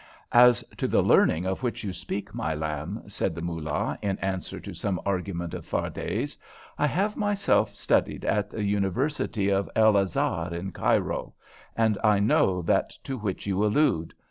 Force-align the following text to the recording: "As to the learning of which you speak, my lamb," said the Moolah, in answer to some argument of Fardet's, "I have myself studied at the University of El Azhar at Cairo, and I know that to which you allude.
"As 0.31 0.63
to 0.77 0.87
the 0.87 1.03
learning 1.03 1.45
of 1.45 1.61
which 1.61 1.83
you 1.83 1.93
speak, 1.93 2.33
my 2.33 2.55
lamb," 2.55 3.03
said 3.07 3.35
the 3.35 3.41
Moolah, 3.43 3.99
in 4.01 4.17
answer 4.17 4.59
to 4.59 4.73
some 4.73 4.99
argument 5.05 5.53
of 5.53 5.63
Fardet's, 5.63 6.35
"I 6.79 6.87
have 6.87 7.15
myself 7.15 7.75
studied 7.75 8.25
at 8.25 8.49
the 8.49 8.63
University 8.63 9.49
of 9.49 9.69
El 9.75 9.95
Azhar 9.95 10.55
at 10.55 10.73
Cairo, 10.73 11.35
and 11.77 11.99
I 12.03 12.17
know 12.17 12.63
that 12.63 12.95
to 13.03 13.15
which 13.19 13.45
you 13.45 13.63
allude. 13.63 14.15